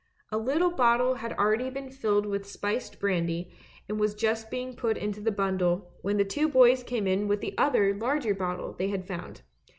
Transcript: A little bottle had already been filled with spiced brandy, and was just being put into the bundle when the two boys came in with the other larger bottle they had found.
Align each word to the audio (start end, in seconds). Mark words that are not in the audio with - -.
A 0.31 0.37
little 0.39 0.71
bottle 0.71 1.13
had 1.21 1.31
already 1.33 1.69
been 1.69 1.91
filled 1.91 2.25
with 2.25 2.47
spiced 2.49 2.99
brandy, 2.99 3.51
and 3.87 3.99
was 3.99 4.15
just 4.15 4.49
being 4.49 4.75
put 4.75 4.97
into 4.97 5.21
the 5.21 5.29
bundle 5.29 5.91
when 6.01 6.17
the 6.17 6.25
two 6.25 6.49
boys 6.49 6.81
came 6.81 7.05
in 7.05 7.27
with 7.27 7.39
the 7.39 7.53
other 7.55 7.93
larger 7.93 8.33
bottle 8.33 8.73
they 8.73 8.87
had 8.87 9.05
found. 9.07 9.43